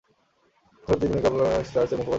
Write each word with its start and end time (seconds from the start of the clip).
ভারতে 0.83 0.99
তিনি 1.01 1.13
make 1.15 1.23
love 1.25 1.49
not 1.49 1.65
স্কারস।-এর 1.69 1.97
মুখপাত্র। 1.99 2.09